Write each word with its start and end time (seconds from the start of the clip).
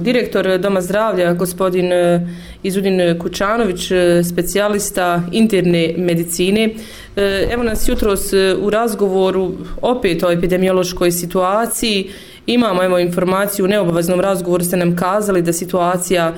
Direktor 0.00 0.58
Doma 0.58 0.80
zdravlja, 0.80 1.32
gospodin 1.34 1.92
e, 1.92 2.26
Izudin 2.62 3.18
Kučanović, 3.18 3.90
e, 3.90 4.22
specijalista 4.24 5.22
interne 5.32 5.94
medicine. 5.96 6.68
E, 7.16 7.48
evo 7.52 7.62
nas 7.62 7.88
jutros 7.88 8.32
u 8.62 8.70
razgovoru 8.70 9.52
opet 9.82 10.22
o 10.22 10.30
epidemiološkoj 10.32 11.12
situaciji. 11.12 12.10
Imamo 12.46 12.84
evo 12.84 12.98
informaciju 12.98 13.64
u 13.64 13.68
neobaveznom 13.68 14.20
razgovoru 14.20 14.64
ste 14.64 14.76
nam 14.76 14.96
kazali 14.96 15.42
da 15.42 15.52
situacija 15.52 16.34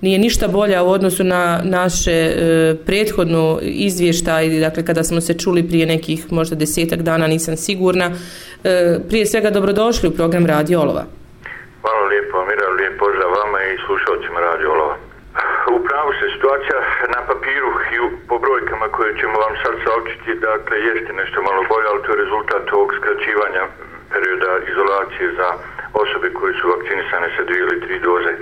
nije 0.00 0.18
ništa 0.18 0.48
bolja 0.48 0.82
u 0.82 0.88
odnosu 0.88 1.24
na 1.24 1.60
naše 1.64 2.32
prethodno 2.86 3.58
izvještaj, 3.62 4.60
dakle 4.60 4.84
kada 4.84 5.04
smo 5.04 5.20
se 5.20 5.34
čuli 5.34 5.68
prije 5.68 5.86
nekih 5.86 6.32
možda 6.32 6.56
desetak 6.56 7.02
dana, 7.02 7.26
nisam 7.26 7.56
sigurna. 7.56 8.10
Prije 9.08 9.26
svega 9.26 9.50
dobrodošli 9.50 10.08
u 10.08 10.12
program 10.12 10.46
Radio 10.46 10.80
Olova. 10.80 11.04
Hvala 11.82 12.04
lijepo, 12.06 12.44
Mira, 12.44 12.68
lijep 12.68 12.98
pozdrav 12.98 13.30
vama 13.30 13.58
i 13.62 13.78
slušalcima 13.86 14.40
Radio 14.40 14.72
Olova. 14.72 14.96
Upravo 15.78 16.10
se 16.18 16.26
situacija 16.34 16.78
na 17.14 17.20
papiru 17.28 17.70
i 17.94 17.96
po 18.28 18.38
brojkama 18.38 18.86
koje 18.96 19.18
ćemo 19.20 19.36
vam 19.44 19.54
sad 19.62 19.74
saopćiti, 19.84 20.40
dakle, 20.48 20.76
jeste 20.88 21.12
nešto 21.12 21.42
malo 21.42 21.62
bolje, 21.70 21.86
ali 21.88 22.02
to 22.02 22.10
je 22.12 22.22
rezultat 22.24 22.72
ovog 22.72 22.90
skraćivanja 22.98 23.62
perioda 24.12 24.52
izolacije 24.72 25.28
za 25.40 25.48
osobe 26.02 26.28
koje 26.38 26.52
su 26.58 26.64
vakcinisane 26.74 27.28
sa 27.36 27.42
dvije 27.48 27.60
ili 27.60 27.80
tri 27.84 27.96
doze 28.08 28.32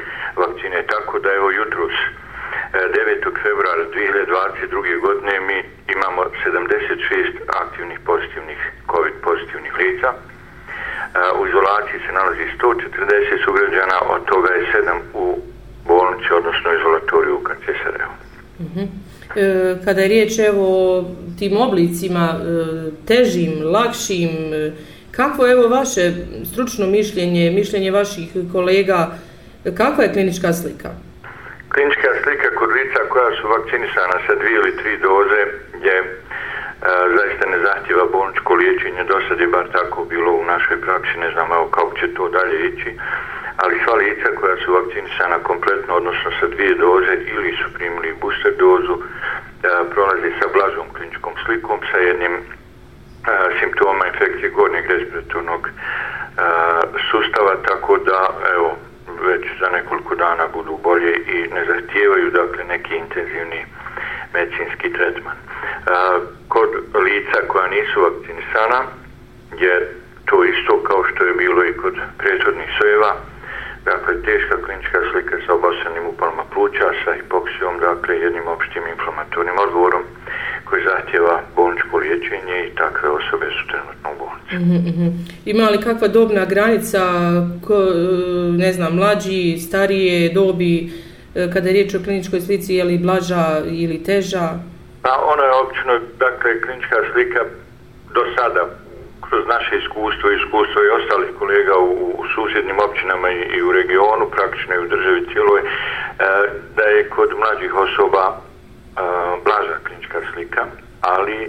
vakcine. 0.43 0.79
Tako 0.93 1.19
da 1.19 1.29
evo 1.33 1.51
jutros 1.51 1.95
e, 2.03 2.09
9. 2.75 3.43
Februara 3.43 3.85
2022. 3.85 5.01
godine 5.07 5.41
mi 5.49 5.59
imamo 5.95 6.21
76 6.45 7.37
aktivnih 7.63 7.99
pozitivnih 8.09 8.61
COVID 8.93 9.15
pozitivnih 9.29 9.73
lica 9.79 10.11
u 11.41 11.47
izolaciji 11.47 11.99
se 12.07 12.13
nalazi 12.13 12.45
140 12.59 13.45
sugrađana, 13.45 13.97
od 14.15 14.23
toga 14.31 14.51
je 14.55 14.63
7 14.63 15.01
u 15.15 15.39
bolnici, 15.89 16.29
odnosno 16.39 16.69
izolatoriju 16.79 17.37
u. 17.37 18.09
Uh 18.59 18.67
-huh. 18.67 18.87
e, 19.37 19.85
kada 19.85 20.01
je 20.01 20.09
riječ 20.09 20.39
evo, 20.39 20.65
o 20.67 21.05
tim 21.39 21.57
oblicima, 21.57 22.27
e, 22.35 22.45
težim, 23.07 23.53
lakšim, 23.75 24.55
e, 24.55 24.73
kakvo 25.11 25.47
je 25.47 25.53
evo 25.53 25.69
vaše 25.69 26.13
stručno 26.53 26.87
mišljenje, 26.87 27.51
mišljenje 27.51 27.91
vaših 27.91 28.29
kolega, 28.53 29.19
kakva 29.77 30.05
je 30.05 30.13
klinička 30.13 30.53
slika? 30.53 30.91
Klinička 31.69 32.09
slika 32.23 32.49
kod 32.59 32.71
lica 32.77 33.01
koja 33.09 33.31
su 33.41 33.49
vakcinisana 33.49 34.17
sa 34.27 34.35
dvije 34.35 34.55
ili 34.55 34.77
tri 34.77 34.99
doze 35.09 35.41
je 35.87 35.97
E, 36.83 36.89
zaista 37.17 37.47
ne 37.51 37.59
zahtjeva 37.59 38.05
bolničko 38.13 38.55
liječenje, 38.55 39.05
do 39.05 39.21
sad 39.29 39.41
je 39.41 39.47
bar 39.47 39.67
tako 39.73 40.05
bilo 40.05 40.33
u 40.33 40.45
našoj 40.45 40.81
praksi, 40.81 41.19
ne 41.19 41.31
znam 41.31 41.53
evo 41.53 41.67
kako 41.67 41.99
će 41.99 42.15
to 42.15 42.29
dalje 42.29 42.67
ići, 42.67 42.99
ali 43.57 43.81
sva 43.85 43.95
lica 43.95 44.29
koja 44.41 44.57
su 44.57 44.73
vakcinisana 44.73 45.39
kompletno, 45.39 45.95
odnosno 45.95 46.31
sa 46.41 46.47
dvije 46.47 46.75
doze 46.75 47.15
ili 47.33 47.57
su 47.57 47.75
primili 47.75 48.15
booster 48.21 48.53
dozu, 48.59 48.95
e, 48.99 49.05
prolazi 49.91 50.31
sa 50.41 50.47
blažom 50.55 50.87
kliničkom 50.97 51.33
slikom, 51.45 51.79
sa 51.93 51.99
jednim 51.99 52.35
e, 52.35 52.41
simptoma 53.61 54.07
infekcije 54.07 54.51
gornjeg 54.51 54.87
respiratornog 54.91 55.69
sustava, 57.11 57.57
tako 57.69 57.99
da 57.99 58.29
evo, 58.55 58.77
već 59.27 59.45
za 59.61 59.69
nekoliko 59.69 60.15
dana 60.15 60.45
budu 60.53 60.79
bolje 60.83 61.15
i 61.17 61.49
ne 61.55 61.65
zahtijevaju 61.65 62.31
dakle 62.31 62.65
neki 62.65 62.97
intenzivni 62.97 63.65
medicinski 64.35 64.93
tretman 64.93 65.37
kod 66.57 66.71
lica 67.07 67.39
koja 67.51 67.67
nisu 67.77 67.97
vakcinisana 68.07 68.81
je 69.65 69.75
to 70.29 70.37
isto 70.53 70.73
kao 70.89 71.01
što 71.09 71.21
je 71.25 71.35
bilo 71.43 71.61
i 71.65 71.77
kod 71.83 71.95
prethodnih 72.21 72.71
sojeva. 72.79 73.13
Dakle, 73.91 74.13
teška 74.27 74.57
klinička 74.65 74.99
slika 75.11 75.37
sa 75.47 75.51
obasanim 75.59 76.05
upalama 76.13 76.45
pluća, 76.55 76.87
sa 77.05 77.11
hipoksijom, 77.19 77.75
dakle, 77.89 78.13
jednim 78.25 78.47
opštim 78.57 78.83
inflamatornim 78.95 79.59
odgovorom 79.67 80.03
koji 80.67 80.81
zahtjeva 80.91 81.35
bolničko 81.57 81.97
liječenje 82.05 82.57
i 82.67 82.75
takve 82.83 83.09
osobe 83.21 83.47
su 83.57 83.63
trenutno 83.71 84.07
u 84.13 84.19
bolnici. 84.23 84.55
Mm 84.57 84.93
-hmm. 84.97 85.11
Ima 85.53 85.67
li 85.71 85.85
kakva 85.89 86.09
dobna 86.09 86.45
granica, 86.45 87.03
ko, 87.67 87.75
e, 87.75 87.97
ne 88.63 88.73
znam, 88.73 88.93
mlađi, 88.97 89.59
starije 89.59 90.33
dobi, 90.33 90.75
e, 91.35 91.51
kada 91.53 91.69
je 91.69 91.73
riječ 91.73 91.95
o 91.95 92.05
kliničkoj 92.05 92.41
slici, 92.41 92.75
je 92.75 92.85
li 92.85 92.99
blaža 92.99 93.63
ili 93.67 94.05
teža? 94.05 94.47
Pa 95.07 95.15
ono 95.33 95.43
je 95.43 95.53
obično, 95.63 95.93
dakle, 96.19 96.61
klinička 96.61 96.97
slika 97.13 97.41
do 98.15 98.23
sada, 98.37 98.63
kroz 99.29 99.47
naše 99.47 99.77
iskustvo 99.83 100.31
i 100.31 100.37
iskustvo 100.37 100.79
i 100.83 100.95
ostalih 100.99 101.31
kolega 101.39 101.75
u, 101.79 101.91
u 102.21 102.25
susjednim 102.35 102.79
općinama 102.87 103.31
i, 103.31 103.41
i 103.57 103.63
u 103.63 103.73
regionu, 103.73 104.25
praktično 104.37 104.75
i 104.75 104.85
u 104.85 104.89
državi 104.89 105.27
cijeloj, 105.33 105.61
e, 105.61 105.67
da 106.77 106.83
je 106.83 107.09
kod 107.09 107.31
mlađih 107.39 107.75
osoba 107.75 108.25
e, 108.29 108.39
blaža 109.45 109.77
klinička 109.87 110.19
slika, 110.33 110.63
ali 111.01 111.37
e, 111.45 111.49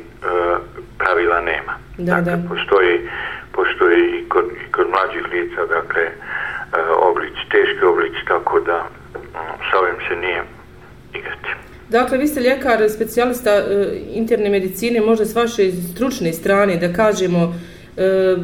pravila 0.98 1.42
nema. 1.42 1.74
Da, 1.98 2.16
dakle, 2.16 2.32
da. 2.32 2.50
Postoji, 2.50 3.10
postoji 3.52 4.02
i 4.20 4.30
kod, 4.30 4.46
i 4.64 4.72
kod 4.72 4.88
mlađih 4.90 5.26
lica, 5.34 5.66
dakle, 5.66 6.04
e, 6.04 6.12
oblici, 7.10 7.50
teški 7.52 7.86
oblici, 7.86 8.22
tako 8.28 8.60
da 8.60 8.78
m, 9.16 9.22
sa 9.72 9.80
ovim 9.80 9.96
se 10.08 10.16
nije 10.16 10.44
igrati. 11.14 11.67
Dakle, 11.90 12.18
vi 12.18 12.28
ste 12.28 12.42
ljekar, 12.42 12.90
specijalista 12.90 13.52
e, 13.52 13.64
interne 14.14 14.50
medicine, 14.50 15.02
možda 15.02 15.26
s 15.26 15.36
vaše 15.36 15.72
stručne 15.94 16.34
strane 16.34 16.76
da 16.78 16.94
kažemo 16.94 17.56
e, 17.98 18.36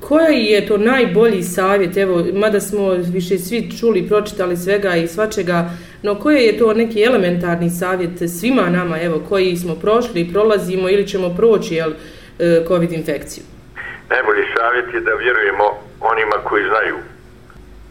koji 0.00 0.44
je 0.44 0.66
to 0.66 0.78
najbolji 0.78 1.42
savjet, 1.42 1.96
evo, 1.96 2.24
mada 2.34 2.60
smo 2.60 2.88
više 2.90 3.38
svi 3.38 3.70
čuli, 3.78 4.08
pročitali 4.08 4.56
svega 4.56 4.96
i 4.96 5.08
svačega, 5.08 5.70
no 6.02 6.14
koji 6.14 6.42
je 6.42 6.58
to 6.58 6.74
neki 6.74 7.02
elementarni 7.02 7.70
savjet 7.70 8.30
svima 8.40 8.70
nama, 8.70 9.00
evo, 9.00 9.22
koji 9.28 9.56
smo 9.56 9.74
prošli 9.74 10.20
i 10.20 10.32
prolazimo 10.32 10.88
ili 10.88 11.06
ćemo 11.06 11.34
proći, 11.36 11.74
jel, 11.74 11.92
e, 12.38 12.64
COVID 12.68 12.92
infekciju? 12.92 13.44
Najbolji 14.10 14.44
savjet 14.56 14.94
je 14.94 15.00
da 15.00 15.14
vjerujemo 15.14 15.64
onima 16.00 16.36
koji 16.44 16.64
znaju 16.64 16.96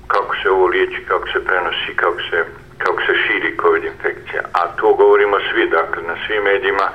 kako 0.08 0.36
se 0.44 0.50
ovo 0.50 0.66
liječi, 0.68 1.00
kako 1.08 1.28
se 1.28 1.40
prenosi, 1.46 1.92
kako 1.96 2.20
se 2.30 2.63
kako 2.84 3.02
se 3.08 3.14
širi 3.24 3.58
COVID 3.62 3.84
infekcija. 3.84 4.42
A 4.60 4.62
to 4.78 4.94
govorimo 4.94 5.38
svi, 5.50 5.64
dakle, 5.70 6.04
na 6.04 6.16
svim 6.24 6.44
medijima 6.44 6.88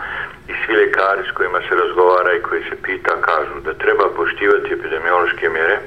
i 0.51 0.53
svi 0.61 0.75
ljekari 0.75 1.23
s 1.29 1.33
kojima 1.37 1.61
se 1.69 1.75
razgovara 1.83 2.33
i 2.33 2.43
koji 2.43 2.63
se 2.63 2.77
pita 2.83 3.15
kažu 3.29 3.55
da 3.67 3.73
treba 3.75 4.05
poštivati 4.17 4.73
epidemiološke 4.73 5.49
mjere, 5.49 5.79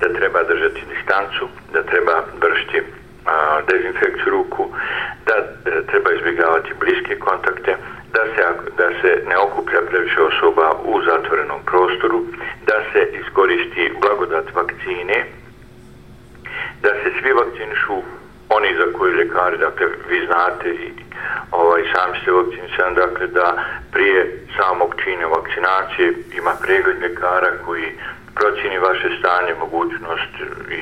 da 0.00 0.12
treba 0.18 0.42
držati 0.42 0.88
distancu, 0.94 1.44
da 1.72 1.82
treba 1.82 2.14
vršiti 2.42 2.78
a, 3.26 3.60
dezinfekciju 3.70 4.30
ruku, 4.30 4.62
da, 5.26 5.36
da 5.64 5.70
e, 5.70 5.86
treba 5.90 6.12
izbjegavati 6.12 6.78
bliske 6.80 7.18
kontakte, 7.18 7.76
da 8.12 8.22
se, 8.34 8.42
da 8.76 8.88
se 9.00 9.22
ne 9.28 9.36
okuplja 9.38 9.80
previše 9.90 10.20
osoba 10.22 10.72
u 10.84 11.02
zatvorenom 11.02 11.60
prostoru, 11.70 12.24
da 12.66 12.76
se 12.92 13.00
iskoristi 13.20 13.92
blagodat 14.00 14.54
vakcine, 14.54 15.24
da 16.82 16.88
se 16.88 17.08
svi 17.20 17.32
vakcinišu 17.32 17.96
oni 18.60 18.76
za 18.76 18.98
koji 18.98 19.12
ljekari, 19.12 19.58
dakle, 19.58 19.86
vi 20.08 20.26
znate 20.26 20.68
i 20.70 20.92
ovaj, 21.50 21.82
sami 21.92 22.18
ste 22.22 22.30
vakcinisan, 22.30 22.94
dakle, 22.94 23.26
da 23.26 23.64
prije 23.92 24.46
samog 24.56 24.94
čine 25.04 25.26
vakcinacije 25.26 26.14
ima 26.40 26.52
pregled 26.62 27.02
ljekara 27.02 27.50
koji 27.64 27.88
procini 28.34 28.78
vaše 28.78 29.08
stanje, 29.18 29.54
mogućnost 29.60 30.34
i, 30.70 30.80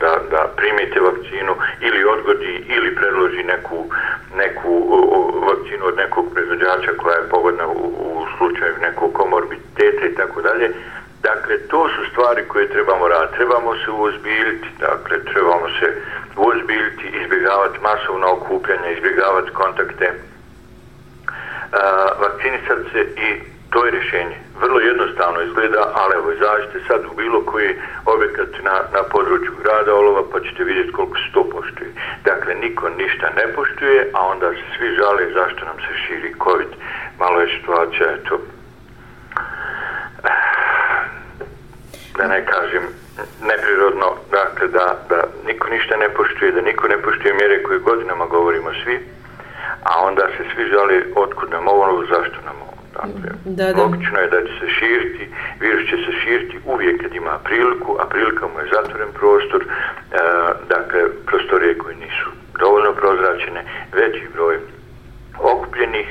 da, 0.00 0.12
da 0.30 0.52
primite 0.56 1.00
vakcinu 1.00 1.54
ili 1.80 2.04
odgodi 2.04 2.64
ili 2.76 2.94
predloži 2.94 3.42
neku, 3.42 3.78
neku 4.36 4.72
vakcinu 5.48 5.84
od 5.86 5.96
nekog 5.96 6.24
proizvođača 6.32 6.92
koja 6.96 7.16
je 7.16 7.30
pogodna 7.30 7.66
u, 7.66 7.82
u 8.10 8.26
slučaju 8.38 8.74
nekog 8.80 9.12
komorbiteta 9.12 10.06
i 10.06 10.14
tako 10.14 10.42
dalje. 10.42 10.70
Dakle, 11.22 11.58
to 11.58 11.88
su 11.88 12.10
stvari 12.10 12.42
koje 12.48 12.68
trebamo 12.68 13.08
raditi. 13.08 13.36
Trebamo 13.36 13.74
se 13.84 13.90
uozbiljiti, 13.90 14.68
dakle, 14.80 15.24
trebamo 15.24 15.68
se 15.80 15.86
uozbiljiti, 16.36 17.06
na 18.28 18.32
okupljanje, 18.32 18.92
izbjegavati 18.92 19.50
kontakte, 19.50 20.04
e, 20.04 20.12
uh, 21.72 22.22
vakcinisati 22.22 22.90
se 22.92 23.00
i 23.26 23.28
to 23.70 23.84
je 23.84 23.90
rješenje. 23.90 24.36
Vrlo 24.60 24.80
jednostavno 24.80 25.40
izgleda, 25.40 25.92
ali 25.94 26.14
evo, 26.14 26.32
izađite 26.32 26.78
sad 26.88 27.00
u 27.04 27.16
bilo 27.16 27.44
koji 27.44 27.70
objekat 28.06 28.48
na, 28.62 28.76
na 28.92 29.02
području 29.02 29.52
grada 29.62 29.94
Olova, 29.94 30.22
pa 30.32 30.40
ćete 30.40 30.64
vidjeti 30.64 30.92
koliko 30.92 31.16
se 31.16 31.32
to 31.34 31.44
poštuje. 31.52 31.90
Dakle, 32.24 32.54
niko 32.54 32.88
ništa 32.88 33.26
ne 33.36 33.52
poštuje, 33.54 34.10
a 34.14 34.26
onda 34.26 34.50
se 34.50 34.64
svi 34.78 34.88
žale 34.96 35.32
zašto 35.32 35.64
nam 35.64 35.78
se 35.84 35.92
širi 36.06 36.34
COVID. 36.44 36.72
Malo 37.18 37.40
je 37.40 37.56
situacija, 37.58 38.06
eto, 38.12 38.40
da 42.18 42.26
ne 42.28 42.46
kažem 42.46 42.82
neprirodno, 43.42 44.08
dakle 44.30 44.68
da, 44.68 44.86
da 45.08 45.22
niko 45.46 45.68
ništa 45.68 45.96
ne 45.96 46.08
poštuje, 46.08 46.52
da 46.52 46.60
niko 46.60 46.88
ne 46.88 46.98
koje 47.68 47.78
godinama 47.78 48.26
govorimo 48.26 48.70
svi, 48.84 48.96
a 49.82 49.92
onda 50.08 50.24
se 50.36 50.42
svi 50.54 50.64
žali 50.74 50.96
otkud 51.16 51.50
nam 51.50 51.68
ovo, 51.68 52.04
zašto 52.14 52.36
nam 52.48 52.56
ovo. 52.66 52.78
Dakle, 52.98 53.30
da, 53.44 53.72
da. 53.72 53.82
Logično 53.82 54.18
je 54.18 54.28
da 54.34 54.40
će 54.46 54.52
se 54.60 54.68
širiti, 54.78 55.24
virus 55.60 55.82
će 55.90 55.96
se 55.96 56.12
širiti 56.22 56.58
uvijek 56.64 57.02
kad 57.02 57.14
ima 57.14 57.38
priliku, 57.44 57.96
a 58.00 58.04
prilika 58.12 58.46
mu 58.46 58.58
je 58.60 58.70
zatvoren 58.74 59.12
prostor, 59.20 59.62
e, 59.62 59.68
dakle, 60.68 61.00
prostorije 61.26 61.78
koje 61.78 61.94
nisu 61.96 62.28
dovoljno 62.60 62.92
prozračene, 62.92 63.62
veći 63.92 64.24
broj 64.34 64.58
okupljenih 65.38 66.08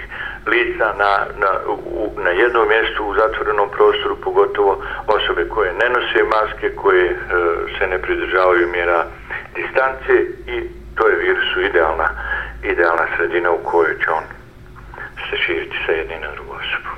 lica 0.48 0.94
na, 0.98 1.12
na, 1.42 1.52
u, 1.68 2.12
na 2.24 2.30
jednom 2.30 2.68
mjestu 2.68 3.06
u 3.06 3.16
zatvorenom 3.16 3.70
prostoru, 3.70 4.16
pogotovo 4.16 4.84
osobe 5.08 5.50
koje 5.50 5.74
ne 5.74 5.90
nose 5.90 6.22
maske, 6.36 6.76
koje 6.76 7.06
e, 7.06 7.16
se 7.80 7.88
ne 7.88 7.98
pridržavaju 7.98 8.68
mjera 8.68 9.06
distance 9.56 10.14
i 10.48 10.58
to 10.98 11.08
je 11.08 11.16
virusu 11.16 11.62
idealna, 11.70 12.10
idealna 12.64 13.06
sredina 13.18 13.52
u 13.52 13.58
kojoj 13.64 13.96
će 14.04 14.10
on 14.12 14.24
se 15.30 15.38
širiti 15.46 15.76
sa 15.86 15.92
jednim 15.92 16.22
na 16.22 16.32
drugu 16.36 16.52
osobu. 16.52 16.90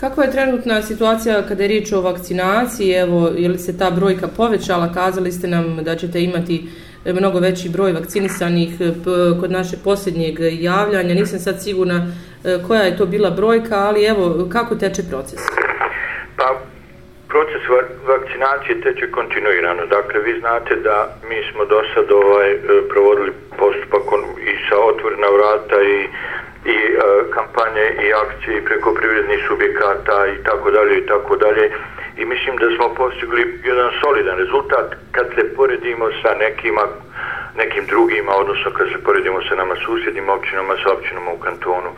Kakva 0.00 0.24
je 0.24 0.30
trenutna 0.30 0.82
situacija 0.82 1.42
kada 1.48 1.62
je 1.62 1.68
riječ 1.68 1.92
o 1.92 2.00
vakcinaciji? 2.00 2.92
Evo, 2.92 3.30
je 3.36 3.48
li 3.48 3.58
se 3.58 3.78
ta 3.78 3.90
brojka 3.90 4.28
povećala? 4.36 4.92
Kazali 4.92 5.32
ste 5.32 5.48
nam 5.48 5.84
da 5.84 5.96
ćete 5.96 6.22
imati 6.22 6.68
mnogo 7.12 7.38
veći 7.38 7.68
broj 7.68 7.92
vakcinisanih 7.92 8.70
kod 9.40 9.50
naše 9.50 9.76
posljednjeg 9.84 10.38
javljanja. 10.40 11.14
Nisam 11.14 11.38
sad 11.38 11.62
sigurna 11.62 12.06
e, 12.44 12.58
koja 12.66 12.82
je 12.82 12.96
to 12.96 13.06
bila 13.06 13.30
brojka, 13.30 13.76
ali 13.78 14.04
evo, 14.04 14.48
kako 14.52 14.74
teče 14.74 15.02
proces? 15.10 15.40
Pa, 16.36 16.60
proces 17.28 17.62
vakcinacije 18.06 18.80
teče 18.80 19.10
kontinuirano. 19.10 19.86
Dakle, 19.86 20.20
vi 20.20 20.40
znate 20.40 20.76
da 20.76 21.16
mi 21.28 21.38
smo 21.52 21.64
do 21.64 21.82
sad 21.94 22.10
ovaj, 22.10 22.50
e, 22.52 22.58
provodili 22.88 23.32
postupak 23.58 24.02
i 24.50 24.52
sa 24.68 24.76
otvorena 24.90 25.28
vrata 25.36 25.82
i 25.82 26.08
i 26.74 26.76
e, 26.76 26.98
kampanje 27.30 27.86
i 28.06 28.12
akcije 28.12 28.64
preko 28.64 28.94
privrednih 28.94 29.40
subjekata 29.48 30.26
i 30.26 30.42
tako 30.44 30.70
dalje 30.70 30.98
i 30.98 31.06
tako 31.06 31.36
dalje 31.36 31.70
i 32.16 32.24
mislim 32.24 32.56
da 32.56 32.66
smo 32.76 32.94
postigli 32.94 33.60
jedan 33.64 33.90
solidan 34.00 34.38
rezultat 34.38 34.94
kad 35.12 35.26
se 35.34 35.54
poredimo 35.56 36.06
sa 36.22 36.34
nekima 36.38 36.82
nekim 37.56 37.86
drugima, 37.86 38.32
odnosno 38.36 38.70
kad 38.70 38.86
se 38.88 38.98
poredimo 39.04 39.38
sa 39.48 39.54
nama 39.54 39.74
susjednim 39.86 40.28
općinama, 40.28 40.74
sa 40.82 40.92
općinama 40.92 41.30
u 41.32 41.38
kantonu 41.38 41.90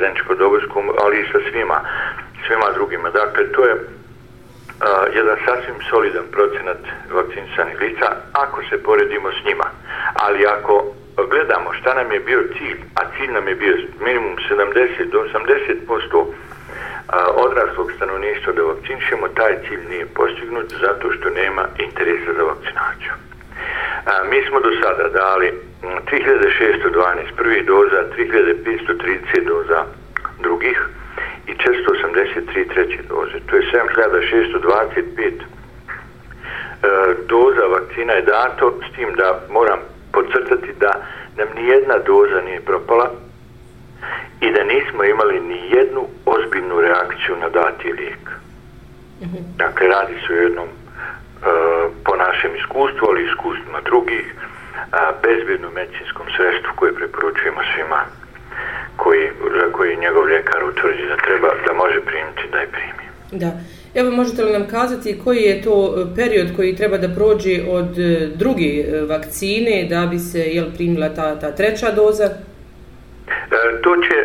Zeničko-Dobojskom, 0.00 0.84
ali 1.02 1.20
i 1.20 1.28
sa 1.32 1.38
svima, 1.50 1.78
svima 2.46 2.68
drugima. 2.74 3.10
Dakle, 3.10 3.52
to 3.52 3.64
je 3.66 3.74
a, 3.74 5.06
jedan 5.14 5.36
sasvim 5.46 5.78
solidan 5.90 6.24
procenat 6.30 6.80
vakcinisanih 7.14 7.80
lica 7.80 8.08
ako 8.32 8.62
se 8.70 8.82
poredimo 8.82 9.28
s 9.32 9.44
njima. 9.46 9.64
Ali 10.14 10.46
ako 10.46 10.93
gledamo 11.22 11.72
šta 11.72 11.94
nam 11.94 12.12
je 12.12 12.20
bio 12.20 12.42
cilj, 12.58 12.80
a 12.94 13.00
cilj 13.16 13.32
nam 13.32 13.48
je 13.48 13.54
bio 13.54 13.76
minimum 14.00 14.36
70 14.50 15.10
do 15.12 15.18
80 15.18 15.86
posto 15.86 16.34
odraslog 17.34 17.92
stanovništva 17.96 18.52
da 18.52 18.62
vakcinišemo, 18.62 19.28
taj 19.28 19.54
cilj 19.68 19.82
nije 19.88 20.06
postignut 20.06 20.66
zato 20.80 21.12
što 21.12 21.30
nema 21.30 21.64
interesa 21.78 22.32
za 22.36 22.42
vakcinaciju. 22.42 23.12
A, 24.06 24.24
mi 24.30 24.42
smo 24.48 24.60
do 24.60 24.70
sada 24.82 25.08
dali 25.08 25.52
3612 25.82 27.36
prvih 27.36 27.66
doza, 27.66 28.04
3530 28.16 29.44
doza 29.46 29.84
drugih 30.40 30.88
i 31.46 31.52
483 31.52 32.74
treće 32.74 33.02
doze. 33.08 33.40
To 33.50 33.56
je 33.56 33.62
7625 33.72 35.32
e, 36.82 37.14
doza 37.28 37.66
vakcina 37.66 38.12
je 38.12 38.22
dato 38.22 38.74
s 38.90 38.96
tim 38.96 39.14
da 39.14 39.40
moram 39.50 39.78
podcrtati 40.14 40.72
da 40.80 40.92
nam 41.36 41.48
nijedna 41.56 41.98
doza 41.98 42.40
nije 42.40 42.60
propala 42.60 43.10
i 44.40 44.52
da 44.52 44.64
nismo 44.64 45.04
imali 45.04 45.40
ni 45.40 45.58
jednu 45.76 46.02
ozbiljnu 46.26 46.80
reakciju 46.80 47.36
na 47.40 47.48
dati 47.48 47.92
lijek. 47.92 48.24
Mhm. 49.22 49.42
Dakle, 49.56 49.86
radi 49.86 50.14
se 50.26 50.32
o 50.32 50.36
jednom 50.36 50.68
e, 50.68 50.74
po 52.04 52.16
našem 52.16 52.56
iskustvu, 52.56 53.06
ali 53.10 53.26
iskustvima 53.26 53.80
drugih, 53.80 54.26
e, 54.32 54.96
bezbjednom 55.22 55.72
medicinskom 55.74 56.26
sredstvu 56.36 56.70
koje 56.76 56.94
preporučujemo 56.94 57.60
svima 57.74 58.00
koji, 58.96 59.30
za 59.58 59.72
koji 59.72 59.96
njegov 59.96 60.28
ljekar 60.28 60.64
utvrdi 60.64 61.06
da 61.06 61.16
treba, 61.16 61.48
da 61.66 61.72
može 61.72 62.00
primiti, 62.00 62.48
da 62.52 62.58
je 62.58 62.68
primi. 62.76 63.04
Da. 63.42 63.50
Evo, 63.94 64.10
možete 64.10 64.44
li 64.44 64.52
nam 64.52 64.66
kazati 64.70 65.20
koji 65.24 65.42
je 65.42 65.62
to 65.62 65.76
e, 65.96 66.14
period 66.16 66.48
koji 66.56 66.76
treba 66.76 66.98
da 66.98 67.08
prođe 67.08 67.56
od 67.68 67.98
e, 67.98 68.28
druge 68.34 68.70
e, 68.72 69.02
vakcine 69.08 69.86
da 69.90 70.06
bi 70.06 70.18
se 70.18 70.38
jel, 70.38 70.66
primila 70.76 71.08
ta, 71.08 71.38
ta 71.40 71.50
treća 71.58 71.90
doza? 71.90 72.24
E, 72.24 72.32
to 73.82 73.96
će, 74.04 74.16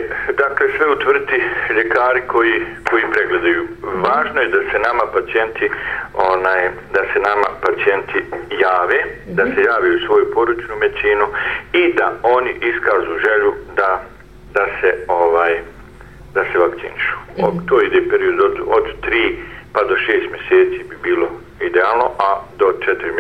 dakle, 0.44 0.66
sve 0.78 0.86
utvrditi 0.92 1.38
ljekari 1.76 2.22
koji, 2.28 2.56
koji 2.90 3.04
pregledaju. 3.14 3.68
Važno 4.06 4.42
je 4.42 4.48
da 4.48 4.62
se 4.72 4.78
nama 4.88 5.04
pacijenti, 5.14 5.66
onaj, 6.14 6.62
da 6.94 7.02
se 7.14 7.20
nama 7.30 7.48
pacijenti 7.66 8.20
jave, 8.64 9.00
mm 9.06 9.10
-hmm. 9.10 9.36
da 9.36 9.44
se 9.54 9.62
jave 9.70 9.96
u 9.96 10.06
svoju 10.06 10.26
poručnu 10.34 10.74
medicinu 10.82 11.26
i 11.74 11.94
da 11.94 12.08
oni 12.24 12.52
iskažu 12.70 13.14
želju 13.26 13.52
da, 13.76 14.04
da 14.54 14.66
se 14.82 14.90
ovaj 15.08 15.54
da 16.34 16.42
se 16.52 16.60
vakcinišu. 16.60 17.16
Mm 17.20 17.42
-hmm. 17.42 17.68
To 17.70 17.82
ide 17.82 18.02
period 18.10 18.40
od, 18.40 18.56
od 18.78 18.86
3 19.02 19.36
pa 19.80 19.86
do 19.88 19.96
šest 20.06 20.28
mjeseci 20.32 20.80
bi 20.90 20.96
bilo 21.04 21.28
idealno, 21.62 22.06
a 22.28 22.30
do 22.60 22.68
četiri, 22.86 23.12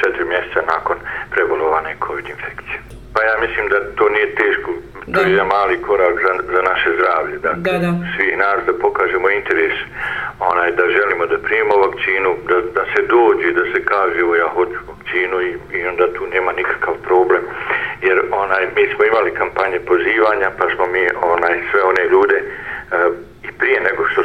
četiri 0.00 0.24
mjeseca 0.24 0.60
nakon 0.74 0.96
prebolovane 1.30 1.96
COVID 2.06 2.26
infekcije. 2.28 2.78
Pa 3.14 3.20
ja 3.28 3.34
mislim 3.44 3.68
da 3.68 3.78
to 3.98 4.08
nije 4.08 4.34
teško, 4.34 4.70
to 5.14 5.20
da. 5.22 5.28
je 5.36 5.44
mali 5.44 5.82
korak 5.82 6.14
za, 6.24 6.32
za 6.54 6.60
naše 6.70 6.88
zdravlje. 6.96 7.36
Dakle, 7.48 7.72
da, 7.72 7.78
da. 7.78 7.92
svi 8.16 8.36
nas 8.36 8.58
da 8.66 8.72
pokažemo 8.84 9.28
interes 9.30 9.76
onaj, 10.50 10.70
da 10.78 10.84
želimo 10.96 11.26
da 11.26 11.38
primimo 11.46 11.74
vakcinu, 11.86 12.30
da, 12.48 12.56
da 12.76 12.82
se 12.92 13.00
dođe, 13.16 13.48
da 13.58 13.64
se 13.72 13.78
kaže 13.92 14.18
evo 14.20 14.34
ja 14.36 14.48
hoću 14.56 14.78
vakcinu 14.90 15.36
i, 15.48 15.50
i 15.78 15.86
onda 15.90 16.04
tu 16.16 16.22
nema 16.34 16.52
nikakav 16.52 16.94
problem. 17.08 17.42
Jer 18.06 18.16
onaj, 18.44 18.62
mi 18.76 18.84
smo 18.92 19.04
imali 19.04 19.38
kampanje 19.40 19.78
pozivanja 19.90 20.48
pa 20.58 20.64
smo 20.74 20.84
mi 20.86 21.02
onaj, 21.34 21.54
sve 21.70 21.80
one 21.82 22.04
ljude 22.12 22.38
uh, 22.42 23.14
i 23.48 23.48
prije 23.58 23.80
nego 23.80 24.08
što 24.10 24.22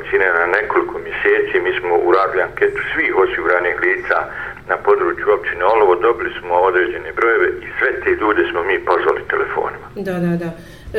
vakcine 0.00 0.26
na 0.40 0.46
nekoliko 0.46 0.98
mjeseci, 1.06 1.60
mi 1.60 1.72
smo 1.78 1.94
uradili 2.08 2.42
anketu 2.42 2.80
svih 2.92 3.12
osiguranih 3.22 3.76
lica 3.84 4.18
na 4.70 4.76
području 4.76 5.34
općine 5.38 5.64
Olovo, 5.64 5.94
dobili 5.94 6.30
smo 6.38 6.54
određene 6.54 7.10
brojeve 7.18 7.48
i 7.64 7.68
sve 7.78 7.90
te 8.02 8.10
ljude 8.20 8.42
smo 8.50 8.60
mi 8.62 8.84
pozvali 8.90 9.28
telefonima. 9.32 9.86
Da, 10.06 10.16
da, 10.24 10.32
da. 10.42 10.50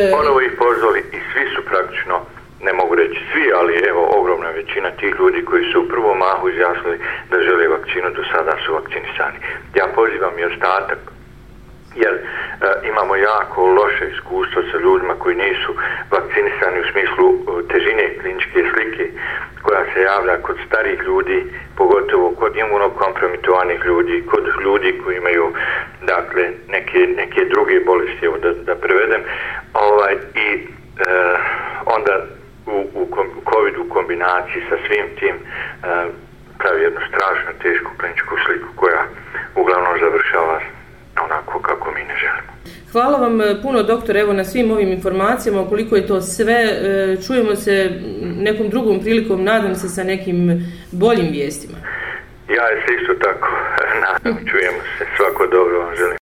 E... 0.02 0.12
Ponovo 0.18 0.40
ih 0.42 0.54
pozvali 0.64 1.00
i 1.18 1.20
svi 1.30 1.46
su 1.54 1.62
praktično, 1.72 2.16
ne 2.66 2.74
mogu 2.74 2.94
reći 2.96 3.20
svi, 3.32 3.46
ali 3.60 3.74
evo 3.92 4.02
ogromna 4.20 4.50
većina 4.50 4.90
tih 5.00 5.14
ljudi 5.20 5.46
koji 5.50 5.64
su 5.72 5.78
u 5.82 5.90
prvom 5.94 6.18
mahu 6.18 6.50
izjasnili 6.50 6.98
da 7.30 7.36
žele 7.48 7.68
vakcinu, 7.68 8.08
do 8.18 8.24
sada 8.32 8.54
su 8.64 8.74
vakcinisani. 8.74 9.38
Ja 9.80 9.86
pozivam 9.96 10.40
i 10.40 10.48
ostatak 10.52 11.00
E, 12.62 12.88
imamo 12.88 13.16
jako 13.16 13.66
loše 13.66 14.06
iskustvo 14.14 14.62
sa 14.72 14.78
ljudima 14.78 15.14
koji 15.20 15.36
nisu 15.36 15.72
vakcinisani 16.12 16.80
u 16.80 16.90
smislu 16.92 17.28
e, 17.34 17.68
težine 17.74 18.18
kliničke 18.22 18.60
slike 18.74 19.06
koja 19.62 19.84
se 19.94 20.02
javlja 20.02 20.38
kod 20.42 20.58
starih 20.68 21.00
ljudi, 21.00 21.46
pogotovo 21.78 22.32
kod 22.40 22.56
imunokompromitovanih 22.58 23.80
ljudi, 23.86 24.24
kod 24.32 24.44
ljudi 24.64 25.02
koji 25.04 25.18
imaju 25.18 25.54
dakle, 26.02 26.44
neke, 26.68 27.00
neke 27.18 27.46
druge 27.46 27.80
bolesti, 27.86 28.26
evo 28.26 28.38
da, 28.38 28.54
da 28.54 28.76
prevedem, 28.76 29.22
ovaj, 29.74 30.14
i 30.36 30.48
e, 30.54 30.62
onda 31.86 32.26
u, 32.66 32.78
u, 32.94 33.02
u 33.38 33.42
COVID 33.52 33.78
u 33.78 33.90
kombinaciji 33.90 34.62
sa 34.70 34.76
svim 34.88 35.06
tim 35.20 35.36
e, 35.36 35.42
pravi 36.60 36.84
jednu 36.84 37.00
strašno 37.10 37.52
tešku 37.62 37.92
kliničku 38.00 38.36
sliku 38.46 38.68
koja 38.76 39.02
uglavnom 39.56 40.00
završava 40.00 40.60
onako 41.26 41.60
kako 41.60 41.92
mi 41.92 42.04
ne 42.04 42.16
želimo. 42.24 42.52
Hvala 42.92 43.18
vam 43.18 43.42
e, 43.42 43.62
puno, 43.62 43.84
doktor, 43.84 44.18
evo 44.18 44.34
na 44.34 44.44
svim 44.44 44.72
ovim 44.72 44.92
informacijama, 44.92 45.70
koliko 45.70 45.96
je 45.96 46.08
to 46.08 46.22
sve. 46.22 46.54
E, 46.54 47.18
čujemo 47.28 47.56
se 47.56 47.90
nekom 48.38 48.70
drugom 48.70 49.00
prilikom, 49.00 49.44
nadam 49.44 49.76
se 49.76 49.90
sa 49.90 50.04
nekim 50.04 50.66
boljim 50.92 51.28
vijestima. 51.32 51.78
Ja 52.50 52.66
se 52.68 52.94
isto 53.02 53.14
tako 53.14 53.48
nadam, 54.06 54.46
čujemo 54.52 54.78
se. 54.98 55.06
Svako 55.18 55.48
dobro 55.48 55.80
vam 55.80 55.96
želim. 55.96 56.10